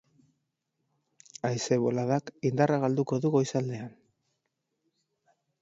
Haize 1.49 1.77
boladak 1.83 2.33
indarra 2.51 2.81
galduko 2.87 3.21
du 3.27 3.33
goizaldean. 3.39 3.95